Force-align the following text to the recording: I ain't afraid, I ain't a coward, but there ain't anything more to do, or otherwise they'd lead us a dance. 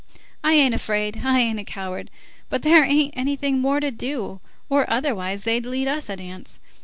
I 0.43 0.53
ain't 0.53 0.73
afraid, 0.73 1.21
I 1.23 1.41
ain't 1.41 1.59
a 1.59 1.63
coward, 1.63 2.09
but 2.49 2.63
there 2.63 2.83
ain't 2.83 3.13
anything 3.15 3.59
more 3.61 3.79
to 3.79 3.91
do, 3.91 4.39
or 4.67 4.89
otherwise 4.89 5.43
they'd 5.43 5.63
lead 5.67 5.87
us 5.87 6.09
a 6.09 6.15
dance. 6.15 6.59